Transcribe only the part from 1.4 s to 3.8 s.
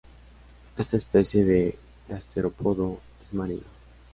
de gasterópodo es marina.